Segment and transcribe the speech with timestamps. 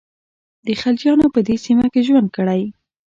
[0.65, 2.61] د خلجیانو په دې سیمه کې ژوند کړی.